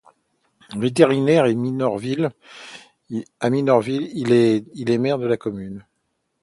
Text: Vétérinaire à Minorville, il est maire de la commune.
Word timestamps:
Vétérinaire 0.75 1.43
à 1.45 1.53
Minorville, 1.53 2.31
il 3.11 3.25
est 4.33 4.97
maire 4.97 5.19
de 5.19 5.27
la 5.27 5.37
commune. 5.37 5.85